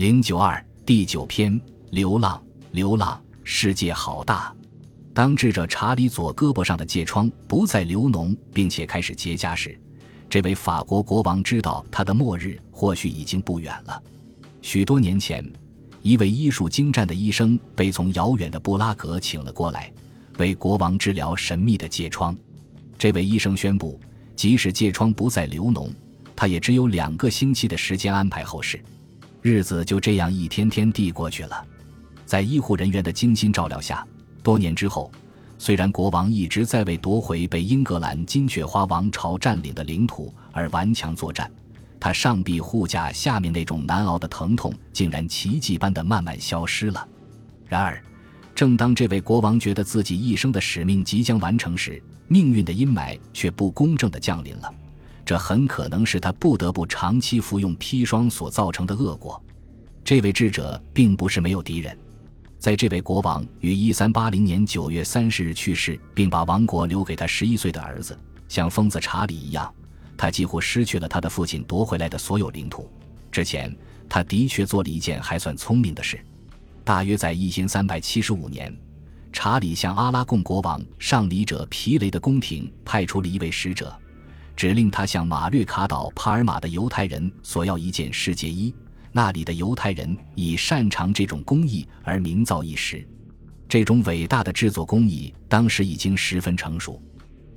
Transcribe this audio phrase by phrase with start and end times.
[0.00, 4.50] 零九二第九篇：流浪，流浪，世界好大。
[5.12, 9.78] 当智者查理左胳膊上的疥疮不再流脓，并且开始结痂时，
[10.26, 14.02] 这位法国国王知道他的末日或许已经不远了。
[14.62, 15.44] 许多年前，
[16.00, 19.92] 一位医术精湛的医生被从遥远的布拉格请了过来，
[20.38, 22.34] 为国王治疗神秘的疥疮。
[22.96, 24.00] 这位医生宣布，
[24.34, 25.90] 即使疥疮不再流脓，
[26.34, 28.82] 他也只有两个星期的时间安排后事。
[29.42, 31.64] 日子就这样一天天地过去了，
[32.26, 34.06] 在医护人员的精心照料下。
[34.42, 35.10] 多年之后，
[35.56, 41.50] 虽然国王一直在为夺回被英格兰金雀花王朝占领的领土而顽强作战，
[41.98, 47.06] 他上臂护甲下面那种难熬的疼痛竟然奇迹般的慢慢消失了。
[47.66, 48.02] 然而，
[48.54, 54.74] 正当这位国王觉得自己一生的使命即将完成时，命运的阴霾却不公正的降临了。
[55.30, 59.40] 这很可能是他不得不长期服用砒霜所造成的恶果。
[60.02, 61.96] 这位智者并不是没有敌人。
[62.58, 69.72] 在这位国王于一三八零年九月三十日去世，并把王国留给他十一岁的儿子，像疯子查理一样，
[70.16, 72.90] 他几乎失去了他的父亲夺回来的所有领土。
[73.30, 73.72] 之前，
[74.08, 76.18] 他的确做了一件还算聪明的事。
[76.82, 78.76] 大约在一千三百七十五年，
[79.32, 83.96] 查理向阿拉贡国王上礼者皮雷的宫廷派出了一位使者，
[84.56, 88.74] 指令他向马略卡岛帕尔马的犹太人索要一件世界衣。
[89.12, 93.06] 那里的犹太人以擅长这种工艺而名噪一时。
[93.68, 97.00] 这种伟大的制作工艺当时已经十分成熟，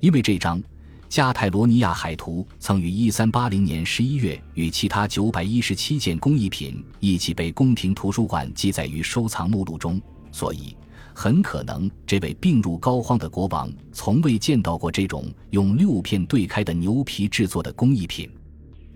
[0.00, 0.62] 因为这张
[1.08, 10.00] 加泰罗尼亚海图曾于1380年11月与其他917件工艺品一起被宫廷图书馆记载于收藏目录中，
[10.32, 10.76] 所以
[11.14, 18.28] 很可能这位病入膏肓的国王从未见到过这种用六片对开的牛皮制作的工艺品。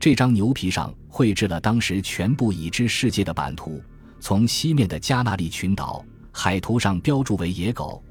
[0.00, 3.80] 这张牛皮上绘制了当时全部已知世界的版图，
[4.20, 8.02] 从西面的加纳利群岛，海图上标注为野狗，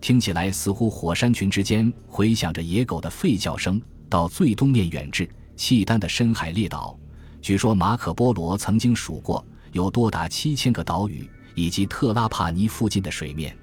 [0.00, 6.98] 听起来似乎火山群之间回响着野狗的吠叫声；到最东面远至契丹的深海列岛，
[7.42, 13.56] 据说马可波罗曾经数过有多达七千个岛屿，以及特拉帕尼附近的水面。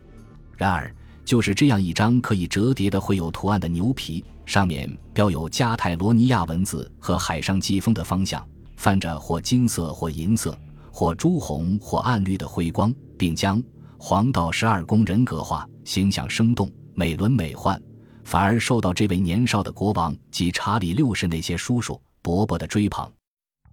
[0.57, 0.93] 然而，
[1.23, 4.21] 就是这样一张可以折叠的绘有图案的牛皮。
[4.45, 8.45] 上面标有加泰罗尼亚文字和海上季风的方向，
[8.75, 10.57] 泛着或金色或银色
[10.91, 13.63] 或朱红或暗绿的辉光，并将
[13.97, 17.79] 黄道十二宫人格化，形象生动，美轮美奂，
[18.25, 23.09] 反而受到这位年少的国王及查理六世那些叔叔伯伯的追捧。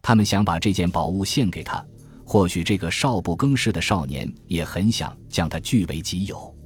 [0.01, 1.85] 他们想把这件宝物献给他，
[2.33, 6.57] 或许这个少不更事的少年也很想将它据为己有。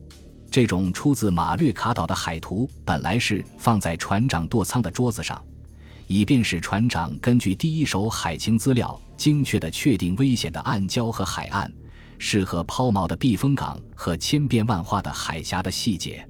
[0.51, 5.43] 这种出自马略卡岛的海图本来是放在船长舵舱的桌子上，
[6.07, 11.73] 以便使船长根据第一手海情资料，精确地确定危险的暗礁和海岸、
[12.19, 16.29] 适合抛锚的避风港和千变万化的海峡的细节。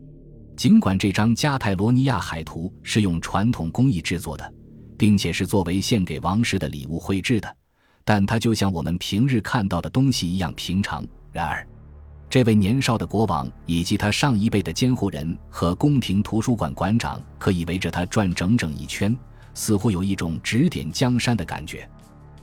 [0.57, 4.55] 尽管这张加泰罗尼亚海图是用传统工艺制作的，
[4.97, 7.57] 并且是作为献给王室的礼物绘制的，
[8.05, 11.05] 但它就像我们平日看到的东西一样平常。
[11.33, 11.67] 然而，
[12.31, 19.17] 这位年少的国王以及他上一辈的监护人和宫廷图书馆馆长可以围着他转整整一圈，
[19.55, 21.89] 似乎有一种指点江山的感觉。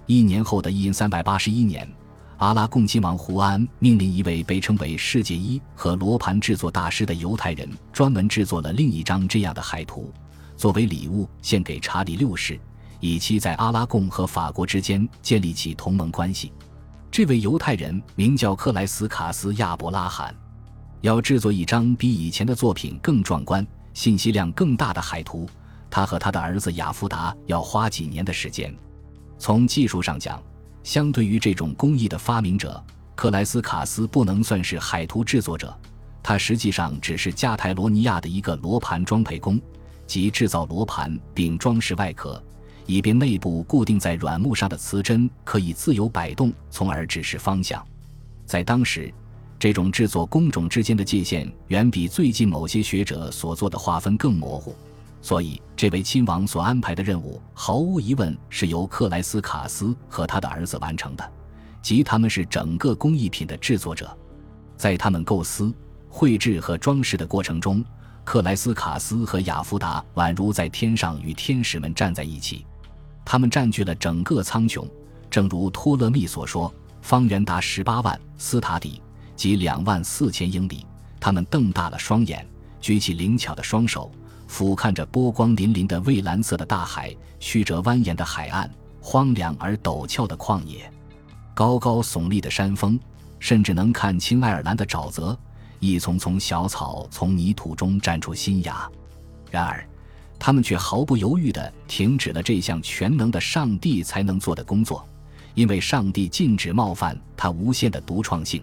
[0.07, 1.88] 一年后的一三八一年，
[2.38, 10.11] 阿拉贡亲王胡安命令一位被称为世界一和罗盘制作大师的犹太人，专门制作了另一张这样的海图，
[10.57, 12.59] 作为礼物献给查理六世，
[13.01, 16.53] 以期在阿拉贡和法国之间建立起同盟关系。
[17.12, 20.34] 这位犹太人名叫克莱斯卡斯亚伯拉罕，
[21.01, 25.50] 要制作一张比以前的作品更壮观、信息量更大的海图，
[25.90, 28.73] 他和他的儿子亚夫达要花几年的时间。
[29.38, 30.41] 从技术上讲，
[30.84, 32.81] 相对于这种工艺的发明者，
[33.16, 35.75] 克莱斯卡斯不能算是海图制作者，
[36.22, 39.59] 他实际上只是加泰罗尼亚的一个罗盘装配工，
[40.06, 42.41] 即制造罗盘并装饰外壳。
[42.91, 47.81] 以便内部固定在软木上的磁针可以自由摆动，从而指示方向。
[48.46, 49.09] 在当时，
[49.58, 54.76] 这种制作工种之间的界限远比最近某些学者所做的划分更模糊。
[55.22, 61.32] 所以，这位亲王所安排的任务毫无疑问是由克莱斯卡斯和他的儿子完成的，
[61.82, 64.14] 即他们是整个工艺品的制作者。
[64.76, 65.73] 在他们构思、
[66.09, 67.82] 绘制和装饰的过程中，
[68.26, 72.66] 克莱斯卡斯和雅夫达宛如在天上与天使们站在一起。
[73.23, 74.88] 他们占据了整个苍穹，
[75.29, 79.02] 正如托勒密所说，方圆达十八万斯塔底，
[79.35, 80.85] 即两万四千英里。
[81.20, 82.46] 他们瞪大了双眼，
[82.79, 84.12] 举起灵巧的双手，
[84.47, 88.70] 俯瞰着波光粼粼的蔚蓝色的大海、曲折蜿蜒的海岸、
[89.00, 90.91] 荒凉而陡峭的旷野。
[91.53, 93.00] 高高耸立的山峰，
[93.40, 95.38] 甚至能看清爱尔兰的沼泽。
[95.79, 98.90] 一丛丛小草从泥土中绽出新芽，
[99.50, 99.88] 然而，
[100.43, 105.08] 他们却毫不犹豫地停止了这项全能的上帝才能做的工作，
[105.53, 108.59] 因为上帝禁止冒犯他无限的独创性。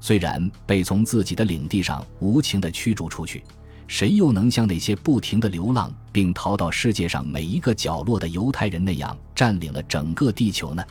[0.00, 3.44] 虽然被从自己的领地上无情地驱逐出去，
[3.86, 10.82] 谁又能像那些不停地流浪并逃到世界上每一个角落的犹太人那样占领了整个地球呢？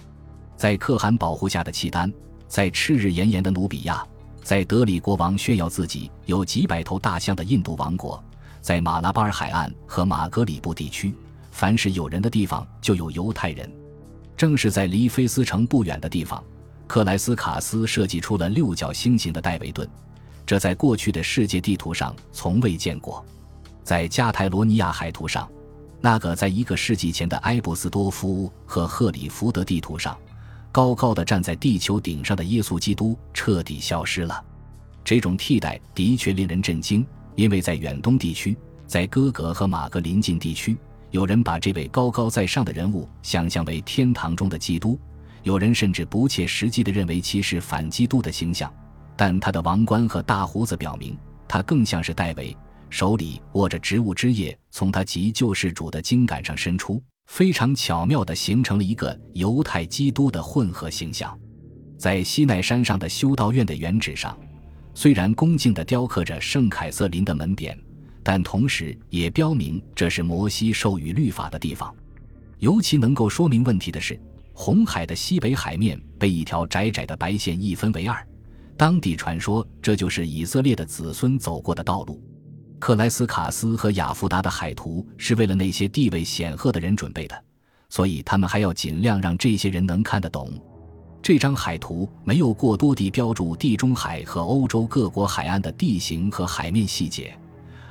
[0.56, 2.14] 在可汗保护下的契丹，
[2.48, 4.06] 在赤日炎炎的努比亚。
[4.44, 8.24] 在德里国王炫耀自己有几百头大象的印度王国，
[8.62, 11.14] 在马拉巴尔海岸和马格里布地区，
[11.52, 13.70] 凡是有人的地方就有犹太人。
[14.38, 16.42] 正是在离菲斯城不远的地方，
[16.88, 19.88] 克莱斯卡斯设计出了六角星形的戴维顿，
[20.46, 23.26] 这在过去的世界地图上从未见过。
[23.84, 25.50] 在加泰罗尼亚海图上，
[26.00, 30.18] 那个在一个世纪前的埃布斯多夫和赫里福德地图上。
[30.72, 34.42] 高高的站在地球顶上的耶稣基督彻底消失了，
[35.04, 37.06] 这种替代的确令人震惊。
[37.36, 38.58] 因为在远东地区，
[38.88, 40.78] 在哥格和马格邻近地区，
[41.12, 45.00] 有人把这位高高在上的人物想象为天堂中的基督，
[45.44, 48.72] 有人甚至不切实际地认为其是反基督的形象。
[49.16, 51.18] 但他的王冠和大胡子表明，
[51.48, 52.56] 他更像是戴维，
[52.90, 57.02] 手里握着植物枝叶，从他及救世主的茎秆上伸出。
[57.28, 61.38] 非常巧妙地形成了一个犹太基督的混合形象，
[61.98, 64.38] 在西奈山上的修道院的原址上，
[64.94, 67.76] 虽然恭敬地雕刻着圣凯瑟琳的门匾，
[68.22, 71.94] 但同时也标明这是摩西授予律法的地方。
[72.60, 74.20] 尤其能够说明问题的是，
[74.54, 78.28] 红海的西北海面被一条窄窄的白线一分为二，
[78.78, 82.22] 当地传说这就是以色列的子孙走过的道路。
[82.78, 87.44] 克莱斯卡斯和雅夫达的海图是为了那些地位显赫的人准备的，
[87.90, 90.52] 所以他们还要尽量让这些人能看得懂。
[91.24, 97.38] 这张海图没有过多地标注地中海和欧洲各国海岸的地形和海面细节，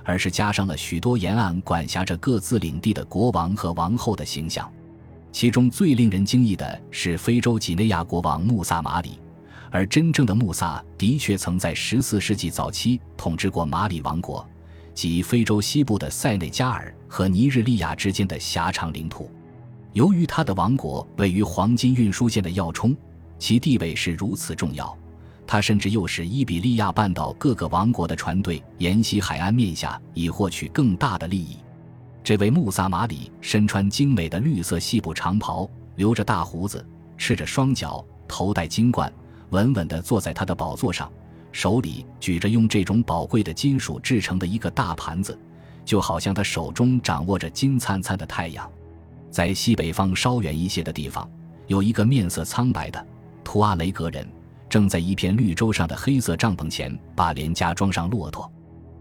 [0.05, 4.71] 而是加上了许多沿岸管辖着各自领地的国王和王后的形象。
[5.31, 9.21] 其中最令人惊异的是非洲几内亚国王穆萨马里，
[9.71, 14.45] 而真正的穆萨的确曾在14世纪早期统治过马里王国。
[14.93, 19.31] 及非洲西部的塞内加尔和尼日利亚之间的狭长领土，
[19.93, 22.95] 由于他的王国位于黄金运输线的要冲，
[23.41, 24.97] 其地位是如此重要。
[25.47, 31.57] 他甚至诱使伊比利亚半岛各个王国的船队沿袭海岸面下，以获取更大的利益。
[32.23, 39.13] 这位穆萨马里身穿精美的绿色细布长袍，留着大胡子，赤着双脚，头戴金冠，
[39.49, 41.11] 稳稳地坐在他的宝座上。
[41.51, 45.37] 手里举着用这种宝贵的金属制成的一个大盘子，
[45.85, 48.71] 就好像他手中掌握着金灿灿的太阳。
[49.33, 51.29] 在西北方稍远一些的地方，
[51.67, 53.05] 有一个面色苍白的
[53.51, 54.25] 图阿雷格人，
[54.69, 58.49] 正在一片绿洲上的黑色帐篷前把脸颊装上骆驼。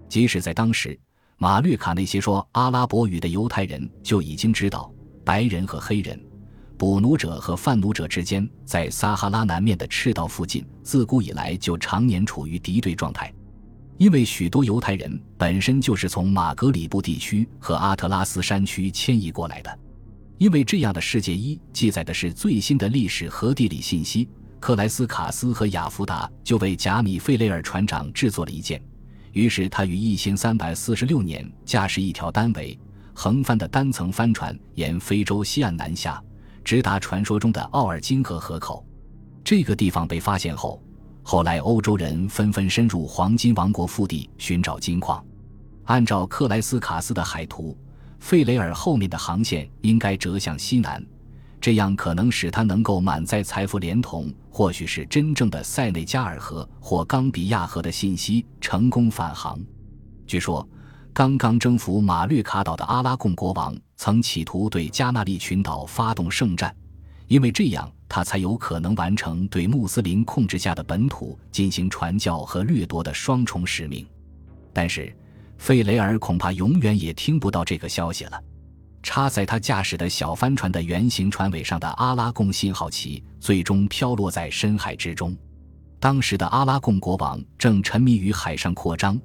[0.08, 1.00] 即使在当时，
[1.38, 4.92] 马略卡那些说阿拉伯语的犹太人就已经知道
[5.24, 6.20] 白人和黑人。
[6.80, 13.32] 捕奴者和贩奴者之间，在撒哈拉南面的赤道附近，自古以来就常年处于敌对状态，
[14.00, 19.80] 因为许多犹太人本身就是从马格里布地区和阿特拉斯山区迁移过来的。
[20.40, 24.28] 因为这样的世界一记载的是最新的历史和地理信息，
[24.60, 28.82] 克莱斯卡斯和雅福达就为贾米费雷尔船长制作了一件。
[29.32, 32.78] 于是他于一千三百四十六年驾驶一条单桅
[33.14, 36.22] 横帆的单层帆船，沿非洲西岸南下。
[36.64, 38.86] 直达传说中的奥尔金河河口，
[39.44, 40.84] 这个地方被发现后，
[41.24, 45.24] 后来欧洲人纷纷深入黄金王国腹地寻找金矿。
[45.86, 47.76] 按照克莱斯卡斯的海图，
[48.20, 51.04] 费雷尔后面的航线应该折向西南，
[51.62, 59.60] 这样可能使他能够满载财富，连同或许是真正的塞内加尔河或冈比亚河的信息，成功返航。
[60.26, 60.68] 据说。
[61.12, 66.74] 刚刚征服马略卡岛的阿拉贡国王曾企图对加纳利群岛发动圣战，
[67.28, 74.08] 因为这样他才有可能完成对穆斯林控制下的本土进行传教和掠夺的双重使命。
[74.72, 75.14] 但是，
[75.58, 78.42] 费雷尔恐怕永远也听不到这个消息了。
[79.02, 85.36] 插在他驾驶的小帆船的圆形船尾上的阿拉贡信号旗最终飘落在深海之中。
[86.00, 89.20] 当时的阿拉贡国王正沉迷于海上扩张。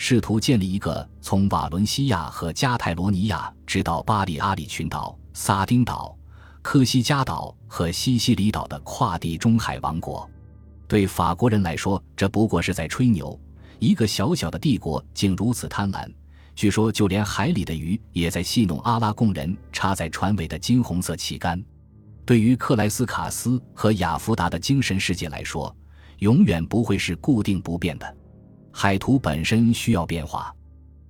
[0.00, 6.16] 试图建立一个从瓦伦西亚和加泰罗尼亚直到巴里阿里群岛、萨丁岛、
[6.62, 10.30] 科西嘉岛和西西里岛的跨地中海王国。
[10.86, 13.38] 对法国人来说，这不过是在吹牛。
[13.80, 16.08] 一个小小的帝国竟如此贪婪，
[16.58, 21.64] 据说就连海里的鱼也在戏弄阿拉贡人插在船尾的金红色旗杆。
[22.26, 25.72] 对于克莱斯卡斯和雅福达的精神世界来说，
[26.18, 28.16] 永远不会是固定不变的。
[28.72, 30.52] 海图本身需要变化，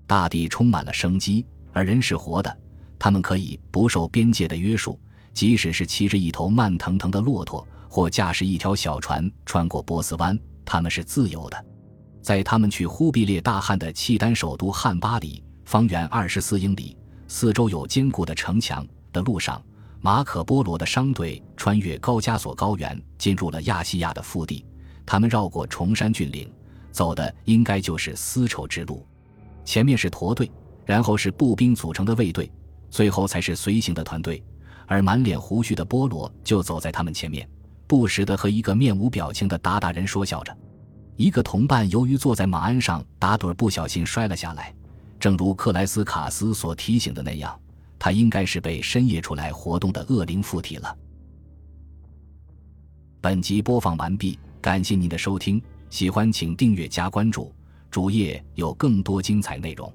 [0.06, 2.58] 大地充满了生机，而人是活的，
[2.98, 5.00] 他们可以不受边界的约束，
[5.32, 11.64] 即使是骑着一头慢腾腾的骆驼，或驾驶一条小船穿过波斯湾，他们是自由的。
[12.20, 16.96] 在他们去忽必烈大汗的契丹首都汉巴里，方圆二十四英里，
[17.26, 19.62] 四周有坚固的城墙的路上，
[20.00, 24.64] 马可·波罗的商队穿越高加索高原，进入了亚细亚的腹地。
[25.06, 26.52] 他们绕过崇山峻岭，
[26.92, 29.06] 走的应该就是丝绸之路。
[29.64, 30.50] 前面是驼队，
[30.84, 32.50] 然后是步兵组成的卫队，
[32.90, 34.42] 最后才是随行的团队。
[34.86, 37.46] 而满脸胡须的波罗就走在他们前面，
[37.86, 40.56] 不时地和一个面无表情的鞑靼人说笑着。
[41.18, 44.72] 一个同伴由于坐在马鞍上打盹，不小心摔了下来。
[45.18, 47.58] 正如克莱斯卡斯所提醒的那样，
[47.98, 50.96] 他应该是被深夜出来活动的恶灵附体了。
[53.20, 55.60] 本集播放完毕，感谢您的收听，
[55.90, 57.52] 喜欢请订阅加关注，
[57.90, 59.92] 主页有更多精彩内容。